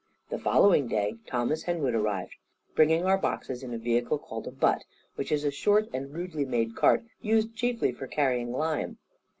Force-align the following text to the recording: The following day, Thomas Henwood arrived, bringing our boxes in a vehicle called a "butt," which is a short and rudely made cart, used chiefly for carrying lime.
The 0.29 0.39
following 0.39 0.87
day, 0.87 1.17
Thomas 1.27 1.61
Henwood 1.61 1.93
arrived, 1.93 2.33
bringing 2.73 3.05
our 3.05 3.19
boxes 3.19 3.61
in 3.61 3.71
a 3.71 3.77
vehicle 3.77 4.17
called 4.17 4.47
a 4.47 4.51
"butt," 4.51 4.83
which 5.13 5.31
is 5.31 5.43
a 5.43 5.51
short 5.51 5.87
and 5.93 6.11
rudely 6.11 6.43
made 6.43 6.75
cart, 6.75 7.03
used 7.21 7.53
chiefly 7.55 7.91
for 7.91 8.07
carrying 8.07 8.51
lime. 8.51 8.97